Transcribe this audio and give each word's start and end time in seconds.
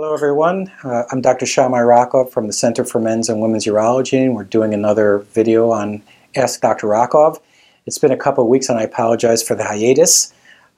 Hello 0.00 0.14
everyone, 0.14 0.70
uh, 0.84 1.02
I'm 1.10 1.20
Dr. 1.20 1.44
Shamai 1.44 1.82
Rakov 1.84 2.30
from 2.30 2.46
the 2.46 2.52
Center 2.52 2.84
for 2.84 3.00
Men's 3.00 3.28
and 3.28 3.40
Women's 3.40 3.66
Urology 3.66 4.24
and 4.24 4.36
we're 4.36 4.44
doing 4.44 4.72
another 4.72 5.18
video 5.32 5.72
on 5.72 6.04
Ask 6.36 6.60
Dr. 6.60 6.86
Rakov. 6.86 7.40
It's 7.84 7.98
been 7.98 8.12
a 8.12 8.16
couple 8.16 8.44
of 8.44 8.48
weeks 8.48 8.68
and 8.68 8.78
I 8.78 8.82
apologize 8.82 9.42
for 9.42 9.56
the 9.56 9.64
hiatus, 9.64 10.32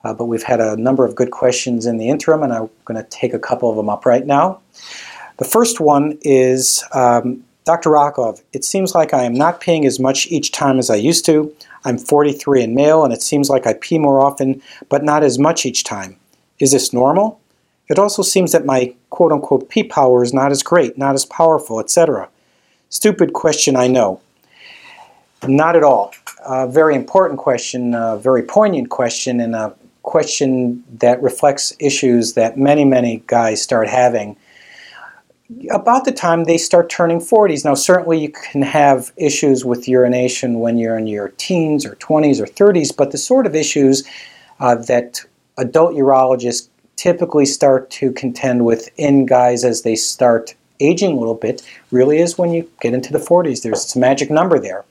uh, 0.05 0.15
but 0.15 0.25
we've 0.25 0.43
had 0.43 0.59
a 0.59 0.75
number 0.79 1.05
of 1.05 1.17
good 1.17 1.33
questions 1.33 1.85
in 1.85 1.99
the 1.99 2.09
interim 2.09 2.43
and 2.43 2.51
I'm 2.51 2.71
going 2.87 2.97
to 2.97 3.07
take 3.11 3.35
a 3.35 3.39
couple 3.39 3.69
of 3.69 3.77
them 3.77 3.91
up 3.91 4.07
right 4.07 4.25
now. 4.25 4.59
The 5.37 5.45
first 5.45 5.81
one 5.81 6.19
is, 6.23 6.83
um, 6.95 7.45
Dr. 7.65 7.91
Rakov, 7.91 8.41
it 8.55 8.65
seems 8.65 8.95
like 8.95 9.13
I 9.13 9.25
am 9.25 9.35
not 9.35 9.61
peeing 9.61 9.85
as 9.85 10.01
much 10.01 10.29
each 10.29 10.51
time 10.51 10.79
as 10.79 10.89
I 10.89 10.97
used 10.97 11.27
to. 11.27 11.55
I'm 11.85 11.99
43 11.99 12.63
and 12.63 12.75
male 12.75 13.05
and 13.05 13.13
it 13.13 13.21
seems 13.21 13.51
like 13.51 13.67
I 13.67 13.75
pee 13.75 13.99
more 13.99 14.23
often 14.23 14.63
but 14.89 15.05
not 15.05 15.23
as 15.23 15.39
much 15.39 15.67
each 15.67 15.85
time. 15.85 16.17
Is 16.59 16.73
this 16.73 16.95
normal? 16.95 17.40
It 17.91 17.99
also 17.99 18.23
seems 18.23 18.53
that 18.53 18.65
my 18.65 18.95
quote-unquote 19.11 19.69
pee 19.69 19.83
power 19.83 20.23
is 20.23 20.33
not 20.33 20.53
as 20.53 20.63
great, 20.63 20.97
not 20.97 21.15
as 21.15 21.25
powerful, 21.27 21.81
etc. 21.81 22.29
Stupid 22.89 23.33
question, 23.33 23.75
I 23.75 23.89
know. 23.89 24.21
Not 25.47 25.75
at 25.75 25.83
all. 25.83 26.15
A 26.47 26.69
very 26.69 26.95
important 26.95 27.41
question, 27.41 27.95
a 27.95 28.17
very 28.17 28.45
poignant 28.45 28.91
question, 28.91 29.41
and 29.41 29.57
a 29.57 29.75
question 30.05 30.85
that 30.99 31.21
reflects 31.21 31.75
issues 31.81 32.35
that 32.35 32.57
many, 32.57 32.85
many 32.85 33.23
guys 33.27 33.61
start 33.61 33.89
having 33.89 34.37
about 35.71 36.05
the 36.05 36.13
time 36.13 36.45
they 36.45 36.59
start 36.59 36.89
turning 36.89 37.19
40s. 37.19 37.65
Now 37.65 37.75
certainly 37.75 38.21
you 38.21 38.31
can 38.31 38.63
have 38.63 39.13
issues 39.17 39.65
with 39.65 39.89
urination 39.89 40.61
when 40.61 40.79
you're 40.79 40.97
in 40.97 41.07
your 41.07 41.31
teens 41.39 41.85
or 41.85 41.97
20s 41.97 42.41
or 42.41 42.47
30s, 42.47 42.97
but 42.97 43.11
the 43.11 43.19
sort 43.19 43.47
of 43.47 43.55
issues 43.57 44.05
uh, 44.61 44.77
that 44.77 45.25
adult 45.59 45.95
urologists 45.95 46.69
typically 47.01 47.47
start 47.47 47.89
to 47.89 48.13
contend 48.13 48.63
with 48.67 48.91
in 48.99 49.25
guys 49.25 49.65
as 49.65 49.81
they 49.83 49.97
start 49.97 50.55
aging 50.81 51.13
a 51.13 51.19
little 51.19 51.35
bit 51.35 51.63
really 51.91 52.19
is 52.19 52.37
when 52.37 52.53
you 52.53 52.71
get 52.83 52.93
into 52.93 53.11
the 53.11 53.19
40s. 53.19 53.63
There's 53.63 53.97
a 53.97 53.99
magic 53.99 54.31
number 54.31 54.59
there. 54.59 54.85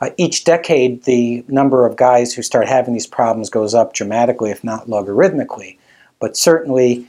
Uh, 0.00 0.08
each 0.16 0.44
decade, 0.44 1.04
the 1.04 1.44
number 1.48 1.84
of 1.84 1.96
guys 1.96 2.32
who 2.32 2.40
start 2.40 2.68
having 2.68 2.94
these 2.94 3.06
problems 3.06 3.50
goes 3.50 3.74
up 3.74 3.92
dramatically, 3.92 4.50
if 4.50 4.64
not 4.64 4.86
logarithmically. 4.86 5.76
But 6.20 6.38
certainly 6.38 7.06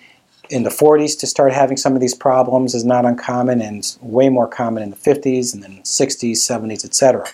in 0.50 0.64
the 0.64 0.70
40s 0.70 1.18
to 1.22 1.26
start 1.26 1.54
having 1.54 1.78
some 1.78 1.96
of 1.96 2.02
these 2.02 2.14
problems 2.14 2.76
is 2.76 2.84
not 2.84 3.06
uncommon 3.06 3.62
and 3.62 3.98
way 4.02 4.28
more 4.28 4.50
common 4.50 4.84
in 4.84 4.90
the 4.90 4.98
50s 4.98 5.54
and 5.54 5.64
then 5.64 5.80
60s, 5.84 6.32
70s, 6.32 6.84
etc. 6.84 7.30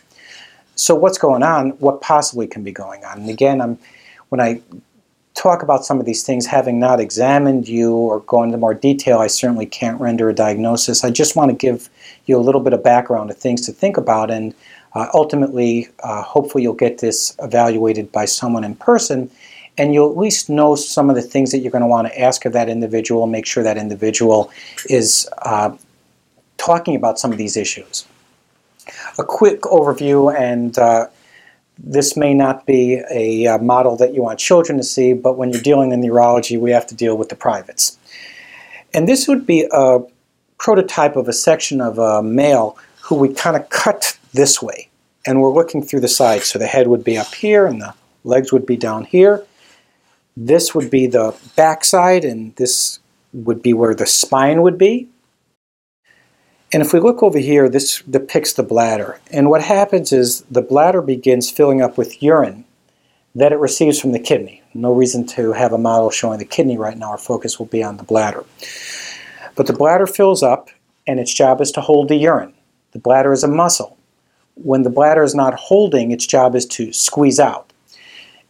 So 0.76 0.94
what's 0.94 1.18
going 1.18 1.42
on? 1.42 1.72
What 1.80 2.02
possibly 2.02 2.46
can 2.46 2.62
be 2.62 2.72
going 2.72 3.04
on? 3.04 3.22
And 3.22 3.30
again, 3.32 3.62
I'm, 3.62 3.80
when 4.30 4.40
I 4.40 4.62
talk 5.40 5.64
about 5.64 5.86
some 5.86 6.02
of 6.02 6.06
these 6.06 6.24
things, 6.24 6.46
having 6.46 6.80
not 6.80 7.00
examined 7.00 7.70
you 7.70 7.94
or 7.96 8.20
go 8.22 8.44
into 8.44 8.58
more 8.58 8.74
detail, 8.74 9.20
I 9.20 9.28
certainly 9.28 9.66
can't 9.66 10.00
render 10.00 10.28
a 10.28 10.36
diagnosis. 10.36 11.06
I 11.06 11.12
just 11.12 11.38
want 11.38 11.50
to 11.50 11.56
give 11.56 11.90
you 12.26 12.38
a 12.38 12.42
little 12.42 12.60
bit 12.60 12.74
of 12.74 12.84
background 12.84 13.32
of 13.32 13.38
things 13.38 13.66
to 13.66 13.72
think 13.72 13.96
about, 13.96 14.30
and 14.30 14.54
uh, 14.94 15.08
ultimately, 15.14 15.88
uh, 16.04 16.24
hopefully, 16.24 16.64
you'll 16.64 16.74
get 16.74 16.98
this 16.98 17.38
evaluated 17.40 18.12
by 18.12 18.26
someone 18.26 18.66
in 18.66 18.76
person, 18.76 19.32
and 19.78 19.94
you'll 19.94 20.12
at 20.12 20.18
least 20.18 20.50
know 20.50 20.76
some 20.76 21.10
of 21.10 21.16
the 21.16 21.22
things 21.22 21.54
that 21.54 21.60
you're 21.60 21.72
going 21.72 21.84
to 21.84 21.88
want 21.88 22.10
to 22.10 22.20
ask 22.20 22.44
of 22.44 22.52
that 22.52 22.68
individual, 22.68 23.26
make 23.26 23.46
sure 23.46 23.64
that 23.64 23.78
individual 23.78 24.52
is 24.90 25.30
uh, 25.44 25.72
talking 26.58 26.98
about 26.98 27.18
some 27.18 27.32
of 27.32 27.38
these 27.38 27.56
issues. 27.56 28.06
A 29.18 29.24
quick 29.24 29.62
overview 29.62 30.38
and 30.38 30.78
uh, 30.78 31.08
this 31.82 32.18
may 32.18 32.34
not 32.34 32.66
be 32.66 33.02
a 33.10 33.48
uh, 33.48 33.58
model 33.58 33.96
that 33.98 34.14
you 34.14 34.22
want 34.22 34.40
children 34.40 34.78
to 34.78 34.84
see, 34.84 35.14
but 35.14 35.38
when 35.38 35.52
you're 35.52 35.62
dealing 35.62 35.92
in 35.92 36.02
urology, 36.02 36.60
we 36.60 36.72
have 36.72 36.86
to 36.88 36.96
deal 36.96 37.18
with 37.18 37.30
the 37.30 37.36
privates. 37.36 37.98
And 38.94 39.08
this 39.08 39.28
would 39.28 39.46
be 39.46 39.68
a 39.72 40.00
prototype 40.58 41.16
of 41.16 41.28
a 41.28 41.34
section 41.34 41.80
of 41.80 41.98
a 41.98 42.22
male 42.22 42.78
who 43.04 43.16
we 43.16 43.34
kind 43.34 43.56
of 43.56 43.70
cut 43.70 44.18
this 44.34 44.62
way. 44.62 44.90
And 45.26 45.42
we're 45.42 45.54
looking 45.54 45.82
through 45.82 46.02
the 46.02 46.08
sides. 46.08 46.48
So 46.48 46.60
the 46.60 46.68
head 46.68 46.88
would 46.88 47.04
be 47.04 47.18
up 47.18 47.34
here 47.34 47.66
and 47.66 47.82
the 47.82 47.94
legs 48.24 48.52
would 48.52 48.66
be 48.66 48.78
down 48.78 49.06
here. 49.06 49.46
This 50.36 50.76
would 50.76 50.90
be 50.90 51.08
the 51.08 51.36
backside 51.56 52.26
and 52.26 52.56
this 52.56 53.00
would 53.34 53.62
be 53.62 53.74
where 53.74 53.96
the 53.96 54.06
spine 54.06 54.62
would 54.62 54.78
be. 54.78 55.08
And 56.72 56.84
if 56.84 56.94
we 56.94 57.00
look 57.00 57.24
over 57.24 57.40
here, 57.40 57.68
this 57.68 58.02
depicts 58.04 58.54
the 58.54 58.64
bladder. 58.64 59.20
And 59.32 59.50
what 59.50 59.64
happens 59.64 60.12
is 60.12 60.42
the 60.52 60.62
bladder 60.62 61.02
begins 61.02 61.50
filling 61.50 61.82
up 61.82 61.98
with 61.98 62.22
urine 62.22 62.66
that 63.36 63.52
it 63.52 63.58
receives 63.58 64.00
from 64.00 64.12
the 64.12 64.20
kidney. 64.20 64.62
No 64.74 64.92
reason 64.92 65.26
to 65.28 65.54
have 65.54 65.74
a 65.74 65.78
model 65.78 66.12
showing 66.12 66.38
the 66.38 66.46
kidney 66.46 66.78
right 66.78 66.98
now. 66.98 67.12
Our 67.12 67.18
focus 67.18 67.58
will 67.58 67.66
be 67.66 67.84
on 67.84 67.98
the 67.98 68.04
bladder. 68.04 68.44
But 69.56 69.66
the 69.66 69.74
bladder 69.74 70.08
fills 70.08 70.44
up, 70.44 70.70
and 71.08 71.20
its 71.20 71.34
job 71.34 71.60
is 71.60 71.72
to 71.72 71.82
hold 71.82 72.08
the 72.08 72.16
urine. 72.16 72.54
The 72.92 73.00
bladder 73.00 73.34
is 73.34 73.44
a 73.44 73.48
muscle. 73.48 73.98
When 74.56 74.84
the 74.84 74.90
bladder 74.90 75.24
is 75.24 75.34
not 75.34 75.56
holding, 75.56 76.12
its 76.12 76.28
job 76.28 76.56
is 76.56 76.66
to 76.68 76.94
squeeze 76.94 77.40
out. 77.40 77.72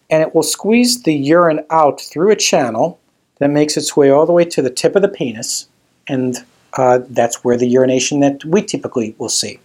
And 0.09 0.21
it 0.21 0.35
will 0.35 0.43
squeeze 0.43 1.03
the 1.03 1.13
urine 1.13 1.65
out 1.69 2.01
through 2.01 2.31
a 2.31 2.35
channel 2.35 2.99
that 3.37 3.49
makes 3.49 3.77
its 3.77 3.95
way 3.95 4.09
all 4.09 4.25
the 4.25 4.33
way 4.33 4.43
to 4.45 4.61
the 4.61 4.69
tip 4.69 4.95
of 4.95 5.01
the 5.01 5.07
penis 5.07 5.67
and 6.07 6.45
uh, 6.73 6.99
that's 7.09 7.43
where 7.43 7.57
the 7.57 7.67
urination 7.67 8.19
that 8.19 8.43
we 8.45 8.61
typically 8.61 9.15
will 9.17 9.29
see. 9.29 9.59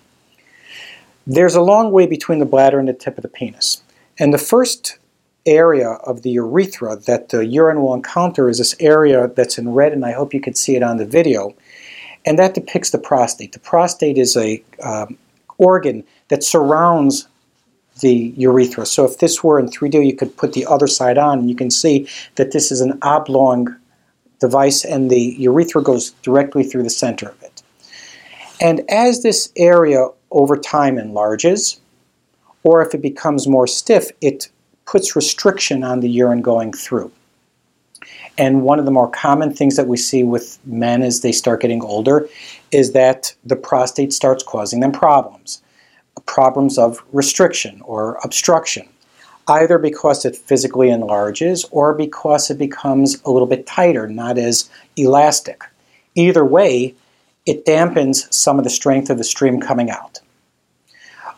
There's 1.26 1.54
a 1.54 1.62
long 1.62 1.90
way 1.90 2.06
between 2.06 2.38
the 2.38 2.46
bladder 2.46 2.78
and 2.78 2.88
the 2.88 2.92
tip 2.92 3.16
of 3.16 3.22
the 3.22 3.28
penis. 3.28 3.82
And 4.18 4.32
the 4.32 4.38
first 4.38 4.98
area 5.46 5.90
of 5.90 6.22
the 6.22 6.30
urethra 6.30 6.96
that 6.96 7.30
the 7.30 7.44
urine 7.44 7.80
will 7.80 7.94
encounter 7.94 8.48
is 8.48 8.58
this 8.58 8.74
area 8.80 9.28
that's 9.28 9.58
in 9.58 9.72
red, 9.72 9.92
and 9.92 10.04
I 10.04 10.12
hope 10.12 10.34
you 10.34 10.40
can 10.40 10.54
see 10.54 10.76
it 10.76 10.82
on 10.82 10.96
the 10.96 11.04
video. 11.04 11.54
And 12.26 12.38
that 12.38 12.54
depicts 12.54 12.90
the 12.90 12.98
prostate. 12.98 13.52
The 13.52 13.58
prostate 13.58 14.16
is 14.16 14.36
a 14.36 14.62
um, 14.82 15.18
organ 15.58 16.04
that 16.28 16.42
surrounds 16.42 17.28
the 18.00 18.34
urethra. 18.36 18.86
So 18.86 19.04
if 19.04 19.18
this 19.18 19.44
were 19.44 19.58
in 19.58 19.68
3D, 19.68 20.06
you 20.06 20.16
could 20.16 20.36
put 20.36 20.52
the 20.52 20.66
other 20.66 20.86
side 20.86 21.18
on, 21.18 21.40
and 21.40 21.50
you 21.50 21.56
can 21.56 21.70
see 21.70 22.08
that 22.36 22.52
this 22.52 22.72
is 22.72 22.80
an 22.80 22.98
oblong 23.02 23.76
device 24.44 24.84
and 24.84 25.10
the 25.10 25.36
urethra 25.38 25.82
goes 25.82 26.10
directly 26.22 26.64
through 26.64 26.82
the 26.82 26.90
center 26.90 27.28
of 27.28 27.42
it. 27.42 27.62
And 28.60 28.82
as 28.90 29.22
this 29.22 29.50
area 29.56 30.08
over 30.30 30.56
time 30.56 30.98
enlarges, 30.98 31.80
or 32.62 32.82
if 32.82 32.94
it 32.94 33.02
becomes 33.02 33.46
more 33.46 33.66
stiff, 33.66 34.10
it 34.20 34.48
puts 34.86 35.16
restriction 35.16 35.82
on 35.82 36.00
the 36.00 36.10
urine 36.10 36.42
going 36.42 36.72
through. 36.72 37.10
And 38.36 38.62
one 38.62 38.78
of 38.78 38.84
the 38.84 38.90
more 38.90 39.10
common 39.10 39.54
things 39.54 39.76
that 39.76 39.86
we 39.86 39.96
see 39.96 40.24
with 40.24 40.58
men 40.66 41.02
as 41.02 41.20
they 41.20 41.32
start 41.32 41.62
getting 41.62 41.82
older 41.82 42.28
is 42.70 42.92
that 42.92 43.34
the 43.44 43.56
prostate 43.56 44.12
starts 44.12 44.42
causing 44.42 44.80
them 44.80 44.92
problems. 44.92 45.62
Problems 46.26 46.78
of 46.78 47.02
restriction 47.12 47.80
or 47.82 48.18
obstruction 48.24 48.88
either 49.48 49.78
because 49.78 50.24
it 50.24 50.36
physically 50.36 50.90
enlarges 50.90 51.64
or 51.70 51.94
because 51.94 52.50
it 52.50 52.58
becomes 52.58 53.20
a 53.24 53.30
little 53.30 53.48
bit 53.48 53.66
tighter, 53.66 54.08
not 54.08 54.38
as 54.38 54.70
elastic. 54.96 55.62
Either 56.14 56.44
way, 56.44 56.94
it 57.46 57.66
dampens 57.66 58.32
some 58.32 58.58
of 58.58 58.64
the 58.64 58.70
strength 58.70 59.10
of 59.10 59.18
the 59.18 59.24
stream 59.24 59.60
coming 59.60 59.90
out. 59.90 60.20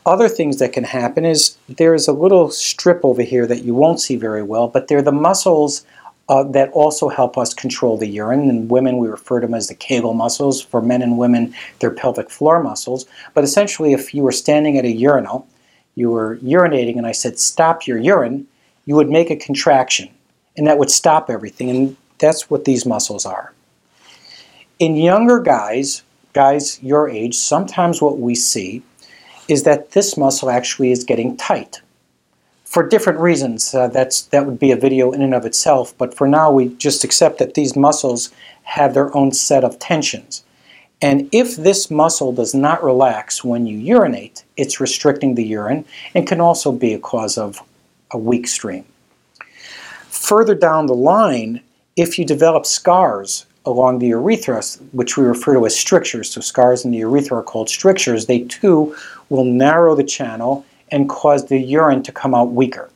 Other 0.05 0.29
things 0.29 0.59
that 0.59 0.73
can 0.73 0.85
happen 0.85 1.25
is 1.25 1.59
there's 1.69 2.07
a 2.07 2.13
little 2.13 2.51
strip 2.51 3.05
over 3.05 3.23
here 3.23 3.45
that 3.47 3.65
you 3.65 3.75
won't 3.75 4.01
see 4.01 4.15
very 4.15 4.43
well, 4.43 4.69
but 4.69 4.87
they're 4.87 5.03
the 5.03 5.11
muscles 5.11 5.85
uh, 6.29 6.45
that 6.45 6.71
also 6.71 7.09
help 7.09 7.37
us 7.37 7.53
control 7.55 7.97
the 7.97 8.07
urine. 8.07 8.49
In 8.49 8.69
women, 8.69 8.99
we 8.99 9.09
refer 9.09 9.41
to 9.41 9.47
them 9.47 9.55
as 9.55 9.69
the 9.69 9.75
Kegel 9.75 10.15
muscles. 10.15 10.63
For 10.63 10.81
men 10.81 11.03
and 11.03 11.19
women, 11.19 11.55
they're 11.79 11.91
pelvic 11.91 12.31
floor 12.31 12.63
muscles. 12.63 13.07
But 13.35 13.45
essentially, 13.45 13.93
if 13.93 14.15
you 14.15 14.23
were 14.23 14.33
standing 14.33 14.79
at 14.79 14.85
a 14.85 14.91
urinal 14.91 15.47
you 15.97 16.11
were 16.11 16.37
urinating 16.37 16.97
and 16.97 17.07
I 17.07 17.13
said, 17.13 17.41
stop 17.41 17.87
your 17.87 17.99
urine, 17.99 18.47
you 18.85 18.95
would 18.95 19.11
make 19.11 19.31
a 19.31 19.37
contraction 19.37 20.09
and 20.57 20.67
that 20.67 20.79
would 20.79 20.91
stop 20.91 21.29
everything. 21.29 21.69
And 21.69 21.97
that's 22.19 22.49
what 22.49 22.65
these 22.65 22.87
muscles 22.87 23.27
are. 23.27 23.53
In 24.79 24.95
younger 24.95 25.41
guys, 25.41 26.03
guys 26.33 26.81
your 26.83 27.09
age, 27.09 27.35
sometimes 27.35 28.01
what 28.01 28.19
we 28.19 28.35
see 28.35 28.83
is 29.49 29.63
that 29.65 29.93
this 29.93 30.17
muscle 30.17 30.51
actually 30.51 30.93
is 30.93 31.05
getting 31.05 31.37
tight 31.37 31.81
for 32.65 32.87
different 32.87 33.19
reasons. 33.19 33.75
Uh, 33.75 33.89
that's 33.89 34.23
that 34.23 34.45
would 34.45 34.59
be 34.59 34.73
a 34.73 34.77
video 34.77 35.13
in 35.13 35.23
and 35.23 35.35
of 35.35 35.47
itself, 35.47 35.97
but 35.97 36.15
for 36.15 36.27
now 36.27 36.51
we 36.51 36.69
just 36.75 37.05
accept 37.05 37.39
that 37.39 37.55
these 37.55 37.77
muscles 37.77 38.31
have 38.65 38.93
their 38.93 39.17
own 39.17 39.33
set 39.33 39.65
of 39.65 39.79
tensions. 39.79 40.45
And 41.03 41.29
if 41.33 41.57
this 41.57 41.91
muscle 41.91 42.33
does 42.33 42.55
not 42.55 42.83
relax 42.83 43.45
when 43.45 43.67
you 43.67 43.79
urinate, 43.79 44.45
it's 44.57 44.81
restricting 44.81 45.35
the 45.35 45.45
urine 45.45 45.85
and 46.15 46.27
can 46.27 46.41
also 46.41 46.73
be 46.73 46.95
a 46.95 46.99
cause 46.99 47.37
of 47.37 47.63
a 48.11 48.19
weak 48.19 48.49
stream. 48.49 48.85
Further 50.09 50.55
down 50.55 50.87
the 50.87 50.95
line, 50.95 51.61
if 51.97 52.19
you 52.19 52.25
develop 52.25 52.65
scars 52.65 53.47
along 53.67 53.99
the 53.99 54.09
urethra, 54.09 54.63
which 54.93 55.17
we 55.17 55.25
refer 55.25 55.55
to 55.55 55.67
as 55.67 55.79
strictures, 55.79 56.31
so 56.31 56.41
scars 56.41 56.85
in 56.85 56.93
the 56.93 56.99
urethra 56.99 57.39
are 57.39 57.43
called 57.43 57.69
strictures, 57.69 58.27
they 58.27 58.41
too 58.41 58.97
will 59.29 59.45
narrow 59.45 59.95
the 59.95 60.05
channel 60.05 60.65
and 60.91 61.09
cause 61.09 61.47
the 61.47 61.59
urine 61.59 62.03
to 62.05 62.13
come 62.13 62.35
out 62.35 62.53
weaker. 62.53 62.89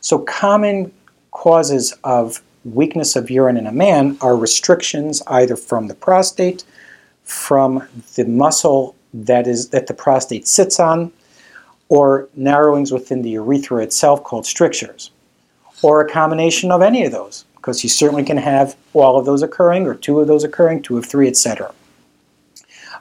So 0.00 0.20
common 0.20 0.92
causes 1.32 1.92
of 2.04 2.40
weakness 2.64 3.16
of 3.16 3.30
urine 3.30 3.56
in 3.56 3.66
a 3.66 3.72
man 3.72 4.16
are 4.20 4.36
restrictions 4.36 5.22
either 5.26 5.56
from 5.56 5.88
the 5.88 5.94
prostate, 5.94 6.64
from 7.26 7.86
the 8.14 8.24
muscle 8.24 8.94
that 9.12 9.46
is 9.46 9.68
that 9.70 9.86
the 9.86 9.94
prostate 9.94 10.48
sits 10.48 10.80
on, 10.80 11.12
or 11.88 12.28
narrowings 12.34 12.90
within 12.90 13.22
the 13.22 13.30
urethra 13.30 13.82
itself 13.82 14.24
called 14.24 14.46
strictures, 14.46 15.10
or 15.82 16.00
a 16.00 16.08
combination 16.08 16.72
of 16.72 16.82
any 16.82 17.04
of 17.04 17.12
those, 17.12 17.44
because 17.56 17.82
you 17.82 17.90
certainly 17.90 18.24
can 18.24 18.36
have 18.36 18.76
all 18.94 19.18
of 19.18 19.26
those 19.26 19.42
occurring, 19.42 19.86
or 19.86 19.94
two 19.94 20.20
of 20.20 20.26
those 20.26 20.44
occurring, 20.44 20.82
two 20.82 20.96
of 20.96 21.04
three, 21.04 21.28
etc. 21.28 21.72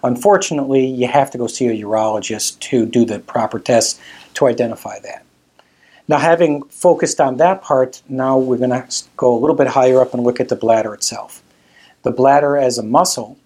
Unfortunately, 0.04 0.86
you 0.86 1.08
have 1.08 1.32
to 1.32 1.38
go 1.38 1.48
see 1.48 1.68
a 1.68 1.84
urologist 1.84 2.60
to 2.60 2.86
do 2.86 3.06
the 3.06 3.20
proper 3.20 3.60
tests 3.60 4.00
to 4.36 4.48
identify 4.48 5.00
that. 5.00 5.26
Now, 6.08 6.20
having 6.20 6.64
focused 6.64 7.20
on 7.20 7.38
that 7.38 7.64
part, 7.64 8.04
now 8.08 8.38
we're 8.38 8.58
going 8.58 8.70
to 8.70 8.88
go 9.18 9.36
a 9.36 9.40
little 9.40 9.56
bit 9.56 9.68
higher 9.68 10.02
up 10.02 10.14
and 10.14 10.24
look 10.24 10.40
at 10.40 10.50
the 10.50 10.56
bladder 10.56 10.94
itself. 10.94 11.42
The 12.04 12.12
bladder 12.12 12.56
as 12.56 12.78
a 12.78 12.84
muscle, 12.84 13.38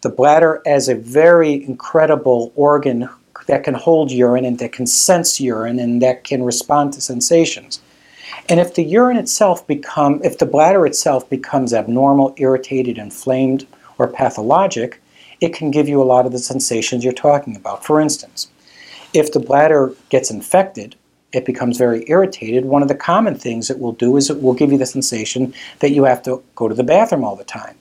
the 0.00 0.08
bladder 0.08 0.62
as 0.66 0.88
a 0.88 0.94
very 0.94 1.64
incredible 1.64 2.52
organ 2.54 3.08
that 3.46 3.64
can 3.64 3.74
hold 3.74 4.10
urine 4.12 4.44
and 4.44 4.58
that 4.58 4.72
can 4.72 4.86
sense 4.86 5.40
urine 5.40 5.78
and 5.78 6.02
that 6.02 6.24
can 6.24 6.42
respond 6.42 6.92
to 6.92 7.00
sensations. 7.00 7.80
And 8.48 8.60
if 8.60 8.74
the 8.74 8.84
urine 8.84 9.16
itself 9.16 9.66
become, 9.66 10.20
if 10.22 10.38
the 10.38 10.46
bladder 10.46 10.86
itself 10.86 11.28
becomes 11.28 11.72
abnormal, 11.72 12.34
irritated, 12.36 12.98
inflamed, 12.98 13.66
or 13.98 14.06
pathologic, 14.06 15.00
it 15.40 15.54
can 15.54 15.70
give 15.70 15.88
you 15.88 16.02
a 16.02 16.04
lot 16.04 16.26
of 16.26 16.32
the 16.32 16.38
sensations 16.38 17.04
you're 17.04 17.12
talking 17.12 17.56
about. 17.56 17.84
For 17.84 18.00
instance, 18.00 18.48
if 19.14 19.32
the 19.32 19.40
bladder 19.40 19.92
gets 20.10 20.30
infected, 20.30 20.94
it 21.32 21.44
becomes 21.44 21.76
very 21.76 22.04
irritated. 22.08 22.64
One 22.64 22.82
of 22.82 22.88
the 22.88 22.94
common 22.94 23.34
things 23.34 23.70
it 23.70 23.78
will 23.78 23.92
do 23.92 24.16
is 24.16 24.30
it 24.30 24.42
will 24.42 24.54
give 24.54 24.72
you 24.72 24.78
the 24.78 24.86
sensation 24.86 25.54
that 25.80 25.90
you 25.90 26.04
have 26.04 26.22
to 26.24 26.42
go 26.54 26.68
to 26.68 26.74
the 26.74 26.84
bathroom 26.84 27.24
all 27.24 27.36
the 27.36 27.44
time. 27.44 27.76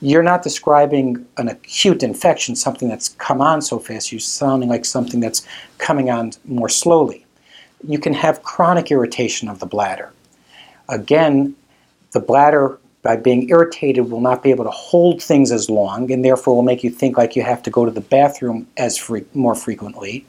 You're 0.00 0.22
not 0.22 0.42
describing 0.42 1.26
an 1.38 1.48
acute 1.48 2.02
infection, 2.02 2.54
something 2.54 2.88
that's 2.88 3.10
come 3.10 3.40
on 3.40 3.62
so 3.62 3.78
fast. 3.78 4.12
You're 4.12 4.20
sounding 4.20 4.68
like 4.68 4.84
something 4.84 5.20
that's 5.20 5.46
coming 5.78 6.10
on 6.10 6.32
more 6.44 6.68
slowly. 6.68 7.24
You 7.86 7.98
can 7.98 8.12
have 8.12 8.42
chronic 8.42 8.90
irritation 8.90 9.48
of 9.48 9.58
the 9.58 9.66
bladder. 9.66 10.12
Again, 10.88 11.56
the 12.12 12.20
bladder 12.20 12.78
by 13.06 13.14
being 13.14 13.48
irritated 13.50 14.10
will 14.10 14.20
not 14.20 14.42
be 14.42 14.50
able 14.50 14.64
to 14.64 14.70
hold 14.70 15.22
things 15.22 15.52
as 15.52 15.70
long 15.70 16.10
and 16.10 16.24
therefore 16.24 16.56
will 16.56 16.64
make 16.64 16.82
you 16.82 16.90
think 16.90 17.16
like 17.16 17.36
you 17.36 17.42
have 17.42 17.62
to 17.62 17.70
go 17.70 17.84
to 17.84 17.90
the 17.92 18.00
bathroom 18.00 18.66
as 18.78 18.98
fre 18.98 19.18
more 19.32 19.54
frequently. 19.54 20.26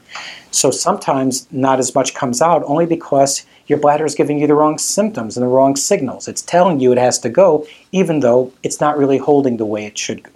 So 0.51 0.69
sometimes 0.69 1.47
not 1.51 1.79
as 1.79 1.95
much 1.95 2.13
comes 2.13 2.39
out 2.39 2.61
only 2.67 2.85
because 2.85 3.47
your 3.65 3.79
bladder 3.79 4.05
is 4.05 4.13
giving 4.13 4.37
you 4.37 4.45
the 4.45 4.53
wrong 4.53 4.77
symptoms 4.77 5.35
and 5.35 5.43
the 5.43 5.47
wrong 5.47 5.75
signals. 5.75 6.27
It's 6.27 6.43
telling 6.43 6.79
you 6.79 6.91
it 6.91 6.99
has 6.99 7.17
to 7.21 7.29
go 7.29 7.65
even 7.91 8.19
though 8.19 8.53
it's 8.61 8.79
not 8.79 8.95
really 8.95 9.17
holding 9.17 9.57
the 9.57 9.65
way 9.65 9.87
it 9.87 9.97
should 9.97 10.21
go. 10.21 10.29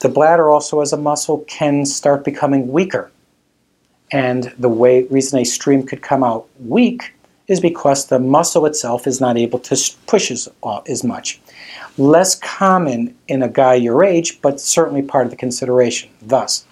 The 0.00 0.10
bladder 0.10 0.50
also 0.50 0.82
as 0.82 0.92
a 0.92 0.98
muscle 0.98 1.46
can 1.48 1.86
start 1.86 2.26
becoming 2.26 2.70
weaker. 2.70 3.10
And 4.12 4.52
the 4.58 4.68
way 4.68 5.04
reason 5.04 5.38
a 5.38 5.44
stream 5.44 5.86
could 5.86 6.02
come 6.02 6.22
out 6.22 6.46
weak 6.60 7.14
is 7.48 7.60
because 7.60 8.06
the 8.06 8.18
muscle 8.18 8.66
itself 8.66 9.06
is 9.06 9.20
not 9.20 9.36
able 9.36 9.58
to 9.60 9.76
push 10.06 10.30
as, 10.30 10.48
uh, 10.62 10.80
as 10.88 11.04
much. 11.04 11.40
Less 11.96 12.34
common 12.34 13.16
in 13.28 13.42
a 13.42 13.48
guy 13.48 13.74
your 13.74 14.04
age, 14.04 14.40
but 14.42 14.60
certainly 14.60 15.02
part 15.02 15.26
of 15.26 15.30
the 15.30 15.36
consideration. 15.36 16.10
Thus, 16.20 16.64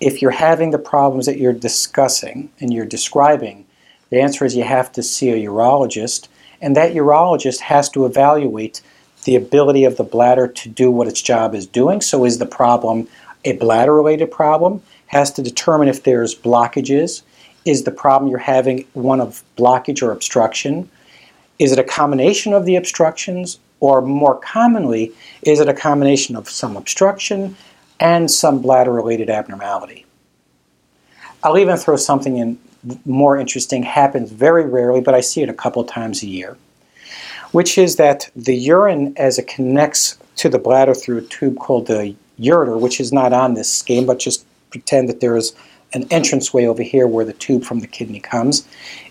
if 0.00 0.20
you're 0.20 0.30
having 0.30 0.70
the 0.70 0.78
problems 0.78 1.26
that 1.26 1.38
you're 1.38 1.52
discussing 1.52 2.50
and 2.60 2.72
you're 2.72 2.86
describing, 2.86 3.66
the 4.10 4.20
answer 4.20 4.44
is 4.44 4.56
you 4.56 4.64
have 4.64 4.92
to 4.92 5.02
see 5.02 5.30
a 5.30 5.48
urologist, 5.48 6.28
and 6.60 6.76
that 6.76 6.94
urologist 6.94 7.60
has 7.60 7.88
to 7.90 8.06
evaluate 8.06 8.80
the 9.24 9.36
ability 9.36 9.84
of 9.84 9.96
the 9.96 10.04
bladder 10.04 10.48
to 10.48 10.68
do 10.68 10.90
what 10.90 11.08
its 11.08 11.20
job 11.20 11.54
is 11.54 11.66
doing. 11.66 12.00
So 12.00 12.24
is 12.24 12.38
the 12.38 12.46
problem 12.46 13.08
a 13.44 13.52
bladder-related 13.52 14.30
problem? 14.30 14.82
Has 15.06 15.30
to 15.32 15.42
determine 15.42 15.88
if 15.88 16.02
there's 16.02 16.34
blockages, 16.34 17.22
is 17.68 17.84
the 17.84 17.90
problem 17.90 18.30
you're 18.30 18.38
having 18.38 18.86
one 18.94 19.20
of 19.20 19.42
blockage 19.58 20.02
or 20.02 20.10
obstruction? 20.10 20.88
Is 21.58 21.70
it 21.70 21.78
a 21.78 21.84
combination 21.84 22.54
of 22.54 22.64
the 22.64 22.76
obstructions? 22.76 23.58
Or 23.80 24.00
more 24.00 24.36
commonly, 24.36 25.12
is 25.42 25.60
it 25.60 25.68
a 25.68 25.74
combination 25.74 26.34
of 26.34 26.48
some 26.50 26.76
obstruction 26.76 27.56
and 28.00 28.28
some 28.28 28.60
bladder-related 28.60 29.30
abnormality? 29.30 30.04
I'll 31.44 31.58
even 31.58 31.76
throw 31.76 31.94
something 31.96 32.38
in 32.38 32.58
more 33.04 33.36
interesting, 33.36 33.84
happens 33.84 34.32
very 34.32 34.64
rarely, 34.64 35.00
but 35.00 35.14
I 35.14 35.20
see 35.20 35.42
it 35.42 35.48
a 35.48 35.54
couple 35.54 35.84
times 35.84 36.22
a 36.22 36.26
year, 36.26 36.56
which 37.52 37.78
is 37.78 37.96
that 37.96 38.30
the 38.34 38.56
urine, 38.56 39.14
as 39.16 39.38
it 39.38 39.46
connects 39.46 40.18
to 40.36 40.48
the 40.48 40.58
bladder 40.58 40.94
through 40.94 41.18
a 41.18 41.22
tube 41.22 41.58
called 41.58 41.86
the 41.86 42.16
ureter, 42.40 42.80
which 42.80 42.98
is 42.98 43.12
not 43.12 43.32
on 43.32 43.54
this 43.54 43.72
scheme, 43.72 44.06
but 44.06 44.18
just 44.18 44.44
pretend 44.70 45.08
that 45.08 45.20
there 45.20 45.36
is 45.36 45.54
an 45.94 46.06
entranceway 46.10 46.66
over 46.66 46.82
here 46.82 47.06
where 47.06 47.24
the 47.24 47.32
tube 47.32 47.64
from 47.64 47.80
the 47.80 47.86
kidney 47.86 48.20
comes. 48.20 48.66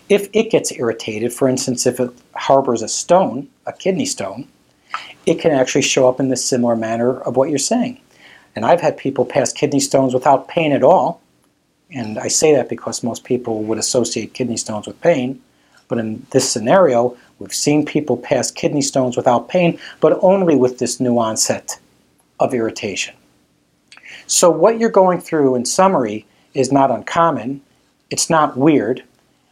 If 0.08 0.28
it 0.32 0.50
gets 0.50 0.72
irritated, 0.72 1.32
for 1.32 1.48
instance, 1.48 1.86
if 1.86 2.00
it 2.00 2.10
harbors 2.34 2.82
a 2.82 2.88
stone, 2.88 3.48
a 3.66 3.72
kidney 3.72 4.06
stone, 4.06 4.48
it 5.26 5.40
can 5.40 5.52
actually 5.52 5.82
show 5.82 6.08
up 6.08 6.20
in 6.20 6.28
the 6.28 6.36
similar 6.36 6.76
manner 6.76 7.20
of 7.20 7.36
what 7.36 7.50
you're 7.50 7.58
saying. 7.58 8.00
And 8.56 8.64
I've 8.64 8.80
had 8.80 8.96
people 8.96 9.24
pass 9.24 9.52
kidney 9.52 9.80
stones 9.80 10.14
without 10.14 10.48
pain 10.48 10.72
at 10.72 10.82
all. 10.82 11.20
And 11.90 12.18
I 12.18 12.28
say 12.28 12.54
that 12.54 12.68
because 12.68 13.02
most 13.02 13.24
people 13.24 13.62
would 13.64 13.78
associate 13.78 14.34
kidney 14.34 14.56
stones 14.56 14.86
with 14.86 15.00
pain. 15.00 15.40
But 15.88 15.98
in 15.98 16.26
this 16.30 16.50
scenario, 16.50 17.16
we've 17.38 17.54
seen 17.54 17.84
people 17.84 18.16
pass 18.16 18.50
kidney 18.50 18.82
stones 18.82 19.16
without 19.16 19.48
pain, 19.48 19.78
but 20.00 20.18
only 20.22 20.54
with 20.54 20.78
this 20.78 21.00
new 21.00 21.18
onset 21.18 21.78
of 22.40 22.54
irritation. 22.54 23.14
So 24.26 24.50
what 24.50 24.78
you're 24.78 24.90
going 24.90 25.20
through 25.20 25.54
in 25.54 25.64
summary 25.64 26.26
is 26.54 26.72
not 26.72 26.90
uncommon. 26.90 27.60
It's 28.10 28.30
not 28.30 28.56
weird. 28.56 29.04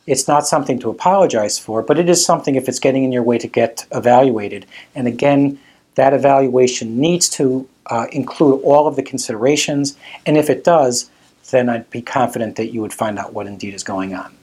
It's 0.06 0.28
not 0.28 0.46
something 0.46 0.78
to 0.80 0.90
apologize 0.90 1.58
for, 1.58 1.82
but 1.82 1.98
it 1.98 2.08
is 2.08 2.24
something 2.24 2.54
if 2.54 2.68
it's 2.68 2.78
getting 2.78 3.04
in 3.04 3.12
your 3.12 3.22
way 3.22 3.38
to 3.38 3.48
get 3.48 3.86
evaluated. 3.92 4.66
And 4.94 5.06
again, 5.06 5.58
that 5.96 6.14
evaluation 6.14 7.00
needs 7.00 7.28
to 7.30 7.68
uh, 7.86 8.06
include 8.12 8.62
all 8.62 8.86
of 8.86 8.96
the 8.96 9.02
considerations, 9.02 9.96
and 10.24 10.36
if 10.36 10.48
it 10.50 10.62
does, 10.62 11.10
then 11.50 11.68
I'd 11.68 11.88
be 11.90 12.02
confident 12.02 12.56
that 12.56 12.72
you 12.72 12.80
would 12.80 12.92
find 12.92 13.18
out 13.18 13.32
what 13.32 13.46
indeed 13.46 13.74
is 13.74 13.82
going 13.82 14.14
on. 14.14 14.34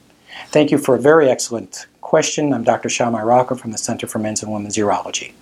Thank 0.48 0.70
you 0.70 0.78
for 0.78 0.94
a 0.94 1.00
very 1.00 1.28
excellent 1.28 1.86
question. 2.00 2.52
I'm 2.52 2.64
Dr. 2.64 2.88
Shamai 2.88 3.22
Rakov 3.22 3.60
from 3.60 3.72
the 3.72 3.78
Center 3.78 4.06
for 4.06 4.18
Men's 4.18 4.42
and 4.42 4.52
Women's 4.52 4.76
Urology. 4.76 5.32